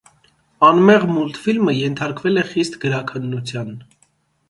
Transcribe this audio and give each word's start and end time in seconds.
Անմեղ 0.69 1.05
մուլտֆիլմը 1.17 1.77
ենթարկվել 1.81 2.43
է 2.45 2.47
խիստ 2.55 2.83
գրաքննության։ 2.87 3.75